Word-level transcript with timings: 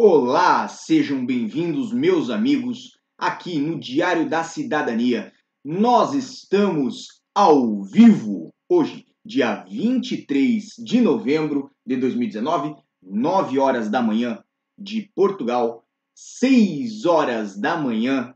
Olá, 0.00 0.68
sejam 0.68 1.26
bem-vindos, 1.26 1.92
meus 1.92 2.30
amigos, 2.30 2.96
aqui 3.18 3.58
no 3.58 3.80
Diário 3.80 4.28
da 4.28 4.44
Cidadania. 4.44 5.32
Nós 5.64 6.14
estamos 6.14 7.20
ao 7.34 7.82
vivo 7.82 8.54
hoje, 8.68 9.06
dia 9.24 9.64
23 9.68 10.66
de 10.78 11.00
novembro 11.00 11.72
de 11.84 11.96
2019, 11.96 12.76
9 13.02 13.58
horas 13.58 13.90
da 13.90 14.00
manhã 14.00 14.40
de 14.78 15.10
Portugal, 15.16 15.82
6 16.14 17.04
horas 17.04 17.58
da 17.58 17.76
manhã 17.76 18.32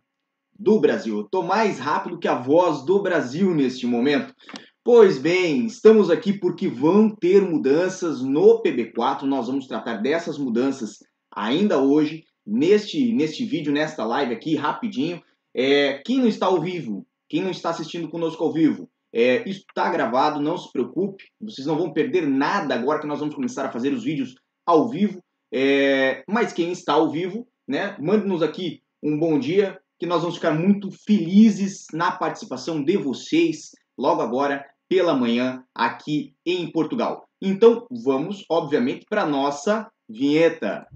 do 0.59 0.81
Brasil. 0.81 1.19
Eu 1.19 1.29
tô 1.29 1.45
mais 1.45 1.79
rápido 1.79 2.19
que 2.19 2.27
a 2.27 2.35
voz 2.35 2.85
do 2.85 3.01
Brasil 3.01 3.55
neste 3.55 3.87
momento. 3.87 4.35
Pois 4.83 5.17
bem, 5.17 5.67
estamos 5.67 6.11
aqui 6.11 6.33
porque 6.33 6.67
vão 6.67 7.09
ter 7.09 7.41
mudanças 7.41 8.21
no 8.21 8.61
PB4. 8.61 9.23
Nós 9.23 9.47
vamos 9.47 9.69
tratar 9.69 9.99
dessas 9.99 10.37
mudanças 10.37 10.99
ainda 11.35 11.79
hoje, 11.79 12.25
neste, 12.47 13.13
neste 13.13 13.45
vídeo, 13.45 13.73
nesta 13.73 14.05
live 14.05 14.35
aqui, 14.35 14.55
rapidinho. 14.55 15.23
É, 15.55 15.99
quem 16.05 16.19
não 16.19 16.27
está 16.27 16.47
ao 16.47 16.61
vivo, 16.61 17.07
quem 17.29 17.43
não 17.43 17.51
está 17.51 17.71
assistindo 17.71 18.09
conosco 18.09 18.43
ao 18.43 18.53
vivo, 18.53 18.89
é, 19.15 19.47
isso 19.49 19.65
está 19.69 19.91
gravado, 19.91 20.41
não 20.41 20.57
se 20.57 20.73
preocupe, 20.73 21.25
vocês 21.41 21.67
não 21.67 21.77
vão 21.77 21.93
perder 21.93 22.27
nada 22.27 22.75
agora 22.75 23.01
que 23.01 23.07
nós 23.07 23.21
vamos 23.21 23.35
começar 23.35 23.67
a 23.67 23.73
fazer 23.73 23.93
os 23.93 24.05
vídeos 24.05 24.35
ao 24.67 24.89
vivo. 24.89 25.23
É, 25.53 26.25
mas 26.27 26.53
quem 26.53 26.73
está 26.73 26.95
ao 26.95 27.11
vivo, 27.11 27.47
né, 27.69 27.95
mande-nos 28.01 28.43
aqui 28.43 28.83
um 29.03 29.19
bom 29.19 29.39
dia, 29.39 29.79
que 29.99 30.07
nós 30.07 30.23
vamos 30.23 30.37
ficar 30.37 30.53
muito 30.53 30.91
felizes 30.91 31.87
na 31.93 32.11
participação 32.11 32.83
de 32.83 32.97
vocês 32.97 33.73
logo 33.99 34.23
agora 34.23 34.65
pela 34.89 35.15
manhã 35.15 35.63
aqui 35.75 36.35
em 36.45 36.71
Portugal. 36.71 37.25
Então 37.41 37.87
vamos, 37.91 38.45
obviamente, 38.49 39.05
para 39.09 39.27
nossa 39.27 39.91
vinheta. 40.09 40.87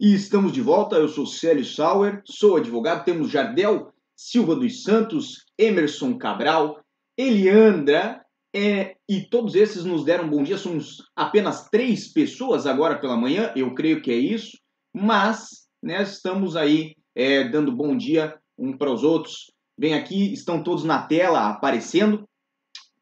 E 0.00 0.14
estamos 0.14 0.52
de 0.52 0.62
volta, 0.62 0.96
eu 0.96 1.08
sou 1.08 1.26
Célio 1.26 1.62
Sauer, 1.62 2.22
sou 2.24 2.56
advogado, 2.56 3.04
temos 3.04 3.30
Jardel 3.30 3.92
Silva 4.16 4.56
dos 4.56 4.82
Santos, 4.82 5.44
Emerson 5.58 6.16
Cabral, 6.16 6.82
Eliandra, 7.18 8.24
é, 8.56 8.96
e 9.06 9.20
todos 9.20 9.54
esses 9.54 9.84
nos 9.84 10.02
deram 10.02 10.30
bom 10.30 10.42
dia. 10.42 10.56
Somos 10.56 11.02
apenas 11.14 11.68
três 11.68 12.10
pessoas 12.10 12.66
agora 12.66 12.98
pela 12.98 13.14
manhã, 13.14 13.52
eu 13.54 13.74
creio 13.74 14.00
que 14.00 14.10
é 14.10 14.16
isso, 14.16 14.58
mas 14.90 15.68
né, 15.82 16.02
estamos 16.02 16.56
aí 16.56 16.94
é, 17.14 17.46
dando 17.46 17.70
bom 17.70 17.94
dia 17.94 18.40
um 18.56 18.74
para 18.74 18.90
os 18.90 19.04
outros. 19.04 19.52
Bem, 19.78 19.92
aqui 19.92 20.32
estão 20.32 20.62
todos 20.62 20.82
na 20.82 21.02
tela 21.02 21.50
aparecendo. 21.50 22.26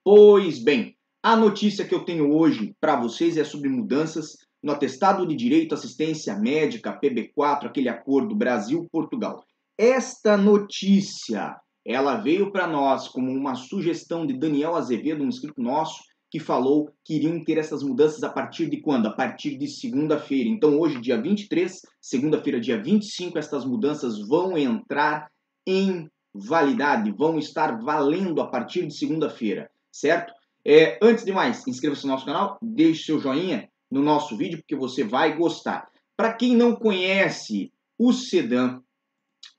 Pois 0.02 0.58
bem, 0.58 0.97
a 1.22 1.36
notícia 1.36 1.84
que 1.84 1.94
eu 1.94 2.04
tenho 2.04 2.32
hoje 2.32 2.74
para 2.80 2.96
vocês 2.96 3.36
é 3.36 3.44
sobre 3.44 3.68
mudanças 3.68 4.36
no 4.62 4.72
atestado 4.72 5.26
de 5.26 5.34
direito 5.34 5.72
à 5.72 5.78
assistência 5.78 6.36
médica 6.36 6.98
PB4, 6.98 7.66
aquele 7.66 7.88
acordo 7.88 8.34
Brasil-Portugal. 8.34 9.44
Esta 9.76 10.36
notícia, 10.36 11.56
ela 11.84 12.16
veio 12.16 12.50
para 12.50 12.66
nós 12.66 13.08
como 13.08 13.30
uma 13.30 13.54
sugestão 13.54 14.26
de 14.26 14.38
Daniel 14.38 14.74
Azevedo, 14.74 15.22
um 15.22 15.28
inscrito 15.28 15.62
nosso, 15.62 16.02
que 16.30 16.38
falou 16.38 16.90
que 17.04 17.14
iriam 17.14 17.42
ter 17.42 17.58
essas 17.58 17.82
mudanças 17.82 18.22
a 18.22 18.28
partir 18.28 18.68
de 18.68 18.80
quando? 18.80 19.06
A 19.06 19.12
partir 19.12 19.56
de 19.56 19.66
segunda-feira. 19.66 20.48
Então, 20.48 20.78
hoje, 20.78 21.00
dia 21.00 21.20
23, 21.20 21.80
segunda-feira, 22.00 22.60
dia 22.60 22.82
25, 22.82 23.38
estas 23.38 23.64
mudanças 23.64 24.18
vão 24.26 24.58
entrar 24.58 25.30
em 25.66 26.08
validade, 26.34 27.10
vão 27.12 27.38
estar 27.38 27.78
valendo 27.80 28.40
a 28.40 28.46
partir 28.46 28.86
de 28.86 28.94
segunda-feira, 28.94 29.70
certo? 29.90 30.32
É, 30.64 30.98
antes 31.02 31.24
de 31.24 31.32
mais, 31.32 31.66
inscreva-se 31.66 32.06
no 32.06 32.12
nosso 32.12 32.26
canal, 32.26 32.58
deixe 32.60 33.04
seu 33.04 33.18
joinha, 33.18 33.68
no 33.90 34.02
nosso 34.02 34.36
vídeo, 34.36 34.58
porque 34.58 34.76
você 34.76 35.02
vai 35.02 35.34
gostar. 35.36 35.88
Para 36.16 36.34
quem 36.34 36.54
não 36.54 36.74
conhece 36.74 37.72
o 37.98 38.12
SEDAM, 38.12 38.82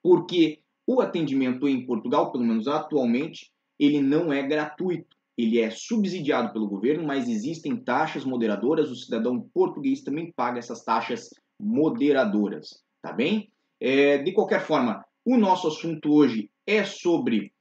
Porque 0.00 0.60
o 0.86 1.00
atendimento 1.00 1.68
em 1.68 1.84
Portugal, 1.84 2.30
pelo 2.30 2.44
menos 2.44 2.68
atualmente, 2.68 3.50
ele 3.78 4.00
não 4.00 4.32
é 4.32 4.42
gratuito. 4.42 5.16
Ele 5.36 5.58
é 5.58 5.70
subsidiado 5.70 6.52
pelo 6.52 6.68
governo, 6.68 7.06
mas 7.06 7.28
existem 7.28 7.76
taxas 7.76 8.24
moderadoras. 8.24 8.90
O 8.90 8.96
cidadão 8.96 9.48
português 9.52 10.02
também 10.02 10.30
paga 10.30 10.58
essas 10.58 10.84
taxas 10.84 11.30
moderadoras, 11.58 12.82
tá 13.00 13.12
bem? 13.12 13.50
É, 13.80 14.18
de 14.18 14.32
qualquer 14.32 14.60
forma, 14.60 15.04
o 15.24 15.36
nosso 15.36 15.68
assunto 15.68 16.12
hoje 16.12 16.50
é 16.66 16.84
sobre 16.84 17.52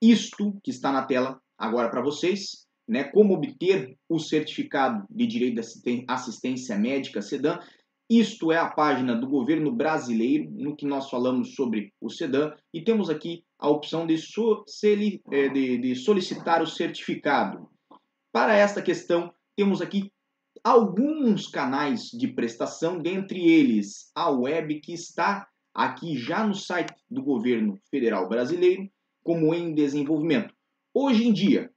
isto 0.00 0.58
que 0.62 0.70
está 0.70 0.92
na 0.92 1.04
tela 1.04 1.40
agora 1.56 1.88
para 1.88 2.02
vocês, 2.02 2.66
né? 2.86 3.04
Como 3.04 3.34
obter 3.34 3.96
o 4.08 4.18
certificado 4.18 5.06
de 5.10 5.26
direito 5.26 5.60
de 5.60 6.04
assistência 6.06 6.76
médica 6.76 7.22
SEDAM. 7.22 7.58
Isto 8.08 8.52
é 8.52 8.58
a 8.58 8.70
página 8.70 9.16
do 9.16 9.26
governo 9.26 9.72
brasileiro, 9.72 10.48
no 10.52 10.76
que 10.76 10.86
nós 10.86 11.10
falamos 11.10 11.54
sobre 11.54 11.92
o 12.00 12.08
SEDAM, 12.08 12.54
e 12.72 12.80
temos 12.80 13.10
aqui 13.10 13.44
a 13.58 13.68
opção 13.68 14.06
de, 14.06 14.16
so 14.16 14.64
é, 15.32 15.48
de, 15.48 15.78
de 15.78 15.96
solicitar 15.96 16.62
o 16.62 16.66
certificado. 16.66 17.68
Para 18.30 18.54
esta 18.54 18.80
questão, 18.80 19.32
temos 19.56 19.80
aqui 19.80 20.12
alguns 20.62 21.48
canais 21.48 22.10
de 22.10 22.28
prestação, 22.28 23.00
dentre 23.00 23.40
eles 23.40 24.10
a 24.14 24.30
web 24.30 24.78
que 24.80 24.92
está 24.92 25.48
aqui 25.76 26.16
já 26.16 26.42
no 26.42 26.54
site 26.54 26.94
do 27.10 27.22
governo 27.22 27.78
federal 27.90 28.26
brasileiro 28.26 28.90
como 29.22 29.54
em 29.54 29.74
desenvolvimento. 29.74 30.54
Hoje 30.94 31.26
em 31.26 31.32
dia, 31.32 31.70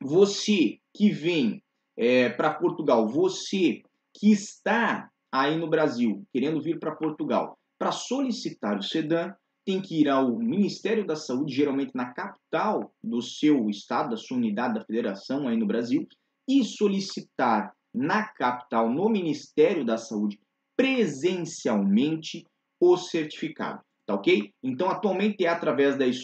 você 0.00 0.78
que 0.94 1.10
vem 1.10 1.60
é, 1.96 2.28
para 2.28 2.54
Portugal, 2.54 3.08
você 3.08 3.82
que 4.12 4.30
está 4.30 5.10
aí 5.32 5.58
no 5.58 5.68
Brasil 5.68 6.24
querendo 6.32 6.62
vir 6.62 6.78
para 6.78 6.94
Portugal 6.94 7.58
para 7.76 7.90
solicitar 7.90 8.78
o 8.78 8.82
SEDAM, 8.82 9.34
tem 9.64 9.82
que 9.82 10.00
ir 10.00 10.08
ao 10.08 10.38
Ministério 10.38 11.04
da 11.04 11.16
Saúde, 11.16 11.54
geralmente 11.54 11.90
na 11.92 12.12
capital 12.12 12.94
do 13.02 13.20
seu 13.20 13.68
estado, 13.68 14.10
da 14.10 14.16
sua 14.16 14.36
unidade 14.36 14.74
da 14.74 14.84
federação 14.84 15.48
aí 15.48 15.56
no 15.56 15.66
Brasil, 15.66 16.06
e 16.48 16.62
solicitar 16.62 17.74
na 17.92 18.28
capital, 18.28 18.90
no 18.90 19.08
Ministério 19.08 19.84
da 19.84 19.96
Saúde, 19.96 20.38
presencialmente 20.76 22.46
o 22.84 22.96
certificado, 22.96 23.80
tá 24.06 24.14
ok? 24.14 24.52
Então, 24.62 24.90
atualmente 24.90 25.44
é 25.44 25.48
através 25.48 25.96
das 25.96 26.16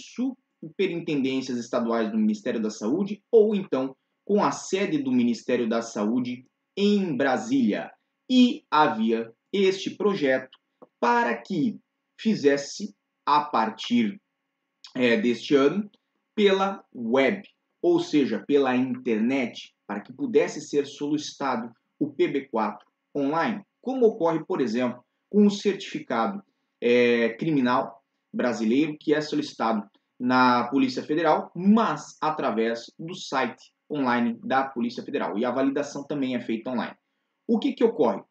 superintendências 0.61 1.59
estaduais 1.59 2.11
do 2.11 2.19
Ministério 2.19 2.61
da 2.61 2.71
Saúde 2.71 3.23
ou 3.31 3.55
então 3.55 3.97
com 4.27 4.45
a 4.45 4.53
sede 4.53 4.99
do 4.99 5.11
Ministério 5.11 5.69
da 5.69 5.81
Saúde 5.81 6.45
em 6.77 7.17
Brasília. 7.17 7.91
E 8.31 8.63
havia 8.71 9.33
este 9.53 9.97
projeto 9.97 10.57
para 11.01 11.35
que 11.37 11.79
fizesse 12.21 12.95
a 13.27 13.41
partir 13.41 14.21
é, 14.95 15.17
deste 15.17 15.55
ano 15.55 15.91
pela 16.35 16.85
web, 16.95 17.43
ou 17.83 17.99
seja, 17.99 18.45
pela 18.47 18.77
internet, 18.77 19.75
para 19.87 20.01
que 20.01 20.13
pudesse 20.13 20.61
ser 20.61 20.87
solicitado 20.87 21.73
o 21.99 22.13
PB4 22.13 22.79
online, 23.17 23.63
como 23.81 24.07
ocorre, 24.07 24.45
por 24.45 24.61
exemplo, 24.61 25.03
com 25.29 25.47
o 25.47 25.51
certificado 25.51 26.43
é, 26.81 27.31
criminal, 27.31 28.03
brasileiro 28.33 28.97
que 28.99 29.15
é 29.15 29.21
solicitado 29.21 29.89
na 30.19 30.69
Polícia 30.69 31.03
Federal, 31.03 31.51
mas 31.55 32.17
através 32.21 32.93
do 32.99 33.15
site 33.15 33.73
online 33.91 34.39
da 34.45 34.65
Polícia 34.65 35.03
Federal. 35.03 35.37
E 35.39 35.45
a 35.45 35.51
validação 35.51 36.05
também 36.05 36.37
é 36.37 36.41
feita 36.41 36.71
online. 36.71 36.95
O 37.49 37.59
que, 37.59 37.73
que 37.73 37.83
ocorre? 37.83 38.23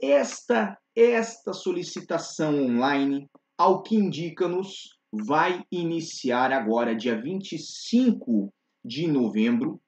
Esta, 0.00 0.78
esta 0.94 1.52
solicitação 1.52 2.54
online, 2.62 3.28
ao 3.58 3.82
que 3.82 3.96
indica-nos, 3.96 4.98
vai 5.12 5.64
iniciar 5.70 6.52
agora, 6.52 6.94
dia 6.94 7.20
25 7.20 8.52
de 8.84 9.06
novembro 9.06 9.80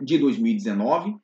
de 0.00 0.18
2019, 0.18 1.16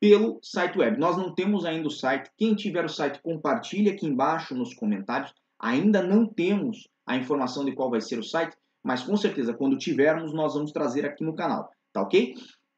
pelo 0.00 0.38
site 0.42 0.78
web. 0.78 0.98
Nós 0.98 1.16
não 1.16 1.34
temos 1.34 1.64
ainda 1.64 1.88
o 1.88 1.90
site. 1.90 2.30
Quem 2.36 2.54
tiver 2.54 2.84
o 2.84 2.88
site, 2.88 3.20
compartilhe 3.22 3.90
aqui 3.90 4.06
embaixo 4.06 4.54
nos 4.54 4.74
comentários. 4.74 5.32
Ainda 5.62 6.02
não 6.02 6.26
temos 6.26 6.88
a 7.06 7.16
informação 7.16 7.64
de 7.64 7.72
qual 7.72 7.90
vai 7.90 8.00
ser 8.00 8.18
o 8.18 8.24
site, 8.24 8.56
mas 8.82 9.02
com 9.02 9.16
certeza, 9.16 9.54
quando 9.54 9.78
tivermos, 9.78 10.34
nós 10.34 10.54
vamos 10.54 10.72
trazer 10.72 11.06
aqui 11.06 11.22
no 11.24 11.36
canal, 11.36 11.70
tá 11.92 12.02
ok? 12.02 12.34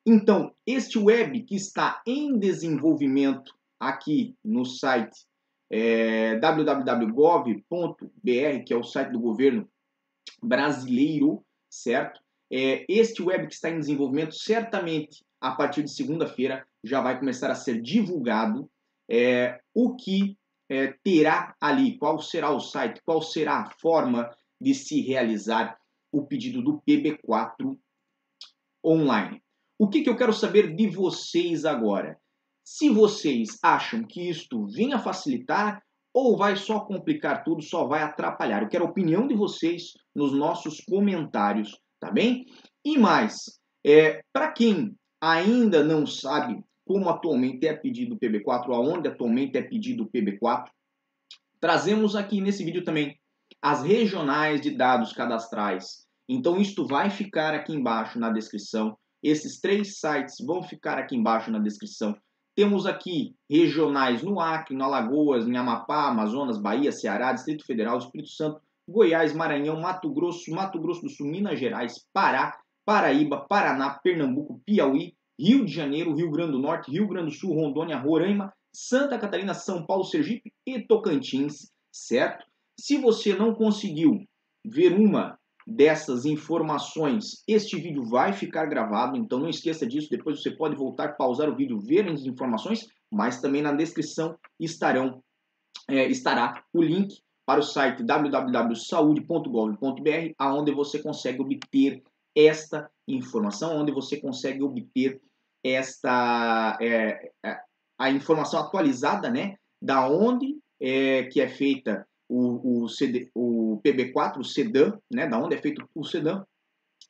Então, 0.06 0.52
este 0.66 0.98
web 0.98 1.42
que 1.42 1.56
está 1.56 2.02
em 2.06 2.38
desenvolvimento 2.38 3.54
aqui 3.80 4.36
no 4.44 4.66
site 4.66 5.26
é, 5.70 6.36
www.gov.br, 6.38 7.54
que 8.66 8.72
é 8.72 8.76
o 8.76 8.84
site 8.84 9.12
do 9.12 9.18
governo 9.18 9.66
brasileiro, 10.42 11.42
certo? 11.70 12.20
É, 12.52 12.84
este 12.88 13.22
web 13.22 13.46
que 13.46 13.54
está 13.54 13.70
em 13.70 13.78
desenvolvimento, 13.78 14.34
certamente 14.34 15.24
a 15.40 15.52
partir 15.52 15.82
de 15.82 15.90
segunda-feira 15.90 16.66
já 16.82 17.00
vai 17.00 17.18
começar 17.18 17.50
a 17.50 17.54
ser 17.54 17.80
divulgado 17.80 18.70
é, 19.10 19.58
o 19.74 19.96
que 19.96 20.36
é, 20.68 20.94
terá 21.02 21.54
ali, 21.60 21.98
qual 21.98 22.20
será 22.20 22.50
o 22.50 22.60
site, 22.60 23.00
qual 23.04 23.22
será 23.22 23.60
a 23.60 23.70
forma 23.70 24.30
de 24.60 24.74
se 24.74 25.00
realizar 25.00 25.78
o 26.12 26.26
pedido 26.26 26.62
do 26.62 26.80
PB4 26.88 27.76
online. 28.84 29.42
O 29.78 29.88
que, 29.88 30.02
que 30.02 30.08
eu 30.08 30.16
quero 30.16 30.32
saber 30.32 30.74
de 30.74 30.88
vocês 30.88 31.64
agora? 31.64 32.18
Se 32.64 32.88
vocês 32.88 33.58
acham 33.62 34.04
que 34.04 34.28
isto 34.28 34.66
venha 34.66 34.98
facilitar 34.98 35.82
ou 36.14 36.36
vai 36.36 36.56
só 36.56 36.80
complicar 36.80 37.42
tudo, 37.42 37.60
só 37.60 37.86
vai 37.86 38.02
atrapalhar. 38.02 38.62
Eu 38.62 38.68
quero 38.68 38.84
a 38.84 38.88
opinião 38.88 39.26
de 39.26 39.34
vocês 39.34 39.92
nos 40.14 40.32
nossos 40.32 40.80
comentários, 40.80 41.76
tá 41.98 42.10
bem? 42.10 42.46
E 42.84 42.96
mais, 42.96 43.58
é, 43.84 44.22
para 44.32 44.52
quem 44.52 44.94
ainda 45.20 45.82
não 45.82 46.06
sabe 46.06 46.62
como 46.84 47.08
atualmente 47.08 47.66
é 47.66 47.74
pedido 47.74 48.14
o 48.14 48.18
PB4, 48.18 48.74
aonde 48.74 49.08
atualmente 49.08 49.56
é 49.56 49.62
pedido 49.62 50.04
o 50.04 50.10
PB4, 50.10 50.66
trazemos 51.60 52.14
aqui 52.14 52.40
nesse 52.40 52.64
vídeo 52.64 52.84
também 52.84 53.18
as 53.62 53.82
regionais 53.82 54.60
de 54.60 54.70
dados 54.70 55.12
cadastrais. 55.12 56.04
Então, 56.28 56.60
isto 56.60 56.86
vai 56.86 57.10
ficar 57.10 57.54
aqui 57.54 57.72
embaixo 57.72 58.18
na 58.18 58.30
descrição. 58.30 58.96
Esses 59.22 59.60
três 59.60 59.98
sites 59.98 60.36
vão 60.44 60.62
ficar 60.62 60.98
aqui 60.98 61.16
embaixo 61.16 61.50
na 61.50 61.58
descrição. 61.58 62.16
Temos 62.54 62.86
aqui 62.86 63.34
regionais 63.50 64.22
no 64.22 64.38
Acre, 64.38 64.76
no 64.76 64.84
Alagoas, 64.84 65.46
em 65.46 65.56
Amapá, 65.56 66.08
Amazonas, 66.08 66.58
Bahia, 66.58 66.92
Ceará, 66.92 67.32
Distrito 67.32 67.64
Federal, 67.66 67.98
Espírito 67.98 68.30
Santo, 68.30 68.60
Goiás, 68.88 69.32
Maranhão, 69.32 69.80
Mato 69.80 70.12
Grosso, 70.12 70.50
Mato 70.52 70.78
Grosso 70.78 71.02
do 71.02 71.08
Sul, 71.08 71.26
Minas 71.26 71.58
Gerais, 71.58 72.06
Pará, 72.12 72.58
Paraíba, 72.84 73.46
Paraná, 73.48 73.90
Pernambuco, 73.90 74.60
Piauí, 74.64 75.14
Rio 75.38 75.64
de 75.64 75.72
Janeiro, 75.72 76.14
Rio 76.14 76.30
Grande 76.30 76.52
do 76.52 76.58
Norte, 76.58 76.90
Rio 76.90 77.08
Grande 77.08 77.30
do 77.30 77.36
Sul, 77.36 77.54
Rondônia, 77.54 77.98
Roraima, 77.98 78.52
Santa 78.74 79.18
Catarina, 79.18 79.54
São 79.54 79.86
Paulo, 79.86 80.04
Sergipe 80.04 80.52
e 80.66 80.80
Tocantins, 80.80 81.70
certo? 81.92 82.44
Se 82.78 82.98
você 82.98 83.34
não 83.34 83.54
conseguiu 83.54 84.24
ver 84.64 84.92
uma 84.92 85.38
dessas 85.66 86.24
informações, 86.24 87.42
este 87.48 87.76
vídeo 87.76 88.04
vai 88.04 88.32
ficar 88.32 88.66
gravado, 88.66 89.16
então 89.16 89.38
não 89.38 89.48
esqueça 89.48 89.86
disso. 89.86 90.10
Depois 90.10 90.42
você 90.42 90.50
pode 90.50 90.76
voltar, 90.76 91.16
pausar 91.16 91.48
o 91.48 91.56
vídeo, 91.56 91.78
ver 91.78 92.08
as 92.08 92.24
informações, 92.24 92.86
mas 93.10 93.40
também 93.40 93.62
na 93.62 93.72
descrição 93.72 94.36
estarão, 94.58 95.22
é, 95.88 96.06
estará 96.08 96.62
o 96.72 96.82
link 96.82 97.14
para 97.46 97.60
o 97.60 97.62
site 97.62 98.02
www.saude.gov.br, 98.02 100.34
aonde 100.38 100.72
você 100.72 101.02
consegue 101.02 101.40
obter 101.40 102.02
esta 102.34 102.90
informação, 103.06 103.76
onde 103.76 103.92
você 103.92 104.16
consegue 104.18 104.62
obter 104.62 105.20
esta 105.62 106.78
é, 106.80 107.30
é 107.44 107.58
a 107.98 108.10
informação 108.10 108.60
atualizada, 108.60 109.30
né, 109.30 109.56
da 109.80 110.08
onde 110.08 110.58
é, 110.80 111.24
que 111.24 111.40
é 111.40 111.48
feita 111.48 112.06
o, 112.28 112.82
o, 112.84 112.88
CD, 112.88 113.30
o 113.34 113.80
PB4, 113.84 114.38
o 114.38 114.44
SEDAM, 114.44 114.98
né, 115.10 115.26
da 115.26 115.38
onde 115.38 115.54
é 115.54 115.58
feito 115.58 115.88
o 115.94 116.04
SEDAM, 116.04 116.44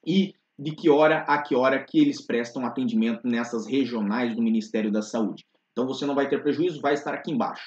e 0.06 0.34
de 0.58 0.72
que 0.72 0.88
hora 0.88 1.20
a 1.22 1.42
que 1.42 1.54
hora 1.54 1.82
que 1.82 1.98
eles 1.98 2.24
prestam 2.24 2.64
atendimento 2.64 3.26
nessas 3.26 3.66
regionais 3.66 4.36
do 4.36 4.42
Ministério 4.42 4.92
da 4.92 5.02
Saúde. 5.02 5.44
Então 5.72 5.86
você 5.86 6.06
não 6.06 6.14
vai 6.14 6.28
ter 6.28 6.42
prejuízo, 6.42 6.80
vai 6.80 6.94
estar 6.94 7.14
aqui 7.14 7.32
embaixo. 7.32 7.64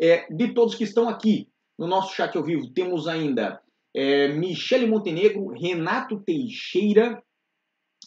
É, 0.00 0.32
de 0.32 0.54
todos 0.54 0.76
que 0.76 0.84
estão 0.84 1.08
aqui 1.08 1.48
no 1.76 1.86
nosso 1.86 2.14
chat 2.14 2.36
ao 2.36 2.44
vivo, 2.44 2.72
temos 2.72 3.08
ainda 3.08 3.60
é, 3.94 4.28
Michele 4.28 4.86
Montenegro, 4.86 5.48
Renato 5.48 6.20
Teixeira. 6.20 7.20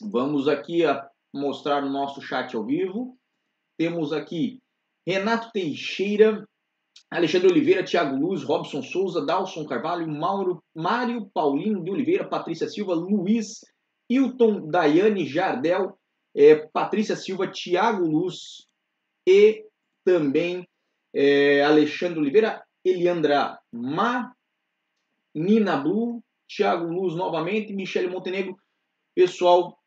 Vamos 0.04 0.48
aqui 0.48 0.84
a 0.84 1.08
mostrar 1.34 1.84
o 1.84 1.90
nosso 1.90 2.22
chat 2.22 2.56
ao 2.56 2.66
vivo. 2.66 3.18
Temos 3.78 4.12
aqui 4.12 4.60
Renato 5.08 5.52
Teixeira, 5.52 6.48
Alexandre 7.10 7.50
Oliveira, 7.50 7.84
Thiago 7.84 8.16
Luz, 8.16 8.44
Robson 8.44 8.82
Souza, 8.82 9.26
Dalson 9.26 9.66
Carvalho, 9.66 10.08
Mauro, 10.08 10.64
Mário 10.76 11.30
Paulino 11.34 11.84
de 11.84 11.92
Oliveira, 11.92 12.28
Patrícia 12.28 12.68
Silva, 12.68 12.94
Luiz, 12.94 13.62
Hilton, 14.10 14.70
Daiane 14.70 15.26
Jardel, 15.26 15.98
é, 16.36 16.56
Patrícia 16.56 17.16
Silva, 17.16 17.48
Thiago 17.48 18.04
Luz 18.06 18.66
e 19.28 19.66
também 20.04 20.68
é, 21.14 21.64
Alexandre 21.64 22.20
Oliveira, 22.20 22.64
Eliandra 22.84 23.60
Ma, 23.72 24.34
Nina 25.36 25.78
Blue, 25.78 26.24
Thiago 26.48 26.86
Luz 26.86 27.16
novamente, 27.16 27.74
Michele 27.74 28.08
Montenegro. 28.08 28.58
Pessoal, 29.14 29.78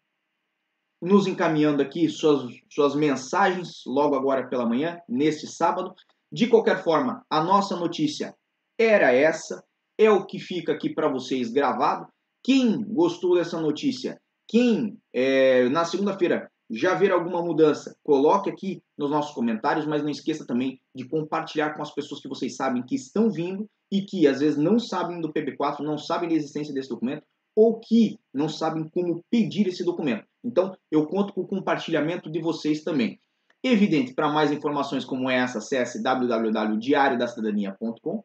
nos 1.01 1.27
encaminhando 1.27 1.83
aqui 1.83 2.09
suas, 2.09 2.51
suas 2.71 2.95
mensagens 2.95 3.83
logo 3.87 4.15
agora 4.15 4.49
pela 4.49 4.67
manhã, 4.67 4.99
neste 5.09 5.47
sábado. 5.47 5.95
De 6.33 6.47
qualquer 6.47 6.83
forma, 6.83 7.25
a 7.31 7.43
nossa 7.43 7.77
notícia 7.77 8.35
era 8.79 9.13
essa, 9.13 9.63
é 9.99 10.11
o 10.11 10.27
que 10.27 10.39
fica 10.39 10.73
aqui 10.73 10.93
para 10.93 11.09
vocês 11.09 11.51
gravado. 11.51 12.07
Quem 12.43 12.83
gostou 12.83 13.37
dessa 13.37 13.61
notícia, 13.61 14.21
quem 14.49 14.99
é, 15.13 15.69
na 15.69 15.85
segunda-feira 15.85 16.51
já 16.71 16.95
ver 16.95 17.13
alguma 17.13 17.43
mudança, 17.43 17.97
coloque 18.03 18.51
aqui 18.51 18.83
nos 18.97 19.11
nossos 19.11 19.35
comentários, 19.35 19.87
mas 19.87 20.03
não 20.03 20.11
esqueça 20.11 20.47
também 20.47 20.81
de 20.95 21.07
compartilhar 21.07 21.75
com 21.75 21.83
as 21.83 21.95
pessoas 21.95 22.21
que 22.21 22.29
vocês 22.29 22.57
sabem 22.57 22.83
que 22.83 22.95
estão 22.95 23.31
vindo 23.31 23.69
e 23.93 24.03
que 24.03 24.27
às 24.27 24.41
vezes 24.41 24.57
não 24.57 24.79
sabem 24.79 25.21
do 25.21 25.33
PB4, 25.33 25.81
não 25.81 25.99
sabem 25.99 26.29
da 26.29 26.35
existência 26.35 26.75
desse 26.75 26.89
documento 26.89 27.25
ou 27.55 27.79
que 27.79 28.19
não 28.33 28.49
sabem 28.49 28.89
como 28.89 29.23
pedir 29.31 29.69
esse 29.69 29.85
documento. 29.85 30.27
Então, 30.45 30.77
eu 30.91 31.07
conto 31.07 31.33
com 31.33 31.41
o 31.41 31.47
compartilhamento 31.47 32.31
de 32.31 32.39
vocês 32.41 32.83
também. 32.83 33.19
Evidente, 33.63 34.13
para 34.13 34.31
mais 34.31 34.53
informações 34.53 35.07
como 35.07 35.31
essa, 35.31 35.57
acesse 35.59 36.03
www.diariodacidadania.com 36.03 38.23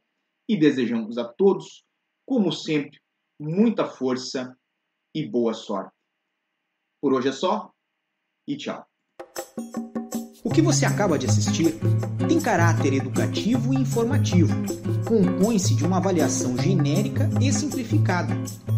e 0.50 0.58
desejamos 0.58 1.18
a 1.18 1.24
todos, 1.24 1.86
como 2.26 2.52
sempre, 2.52 3.00
muita 3.40 3.86
força 3.86 4.54
e 5.16 5.26
boa 5.26 5.54
sorte. 5.54 5.96
Por 7.02 7.14
hoje 7.14 7.30
é 7.30 7.32
só 7.32 7.72
e 8.46 8.58
tchau. 8.58 8.86
O 10.44 10.50
que 10.50 10.62
você 10.62 10.86
acaba 10.86 11.18
de 11.18 11.26
assistir 11.26 11.80
tem 12.28 12.42
caráter 12.42 12.94
educativo 12.94 13.74
e 13.74 13.78
informativo. 13.78 14.54
Compõe-se 15.08 15.74
de 15.76 15.86
uma 15.86 15.96
avaliação 15.98 16.58
genérica 16.58 17.30
e 17.42 17.54
simplificada. 17.54 18.34